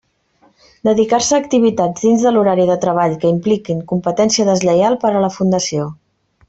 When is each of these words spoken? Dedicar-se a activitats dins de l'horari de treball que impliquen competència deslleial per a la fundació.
Dedicar-se 0.87 1.35
a 1.37 1.39
activitats 1.41 2.07
dins 2.07 2.25
de 2.27 2.31
l'horari 2.37 2.67
de 2.71 2.79
treball 2.87 3.15
que 3.25 3.33
impliquen 3.37 3.87
competència 3.95 4.51
deslleial 4.53 5.01
per 5.05 5.17
a 5.17 5.27
la 5.29 5.35
fundació. 5.41 5.91